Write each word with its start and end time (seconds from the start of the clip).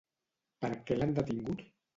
Per 0.65 0.71
què 0.87 0.99
l'han 0.99 1.15
detingut? 1.23 1.65